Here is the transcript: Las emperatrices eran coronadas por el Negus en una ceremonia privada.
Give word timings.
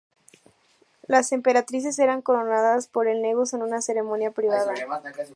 Las 1.05 1.31
emperatrices 1.31 1.99
eran 1.99 2.23
coronadas 2.23 2.87
por 2.87 3.07
el 3.07 3.21
Negus 3.21 3.53
en 3.53 3.61
una 3.61 3.83
ceremonia 3.83 4.31
privada. 4.31 4.73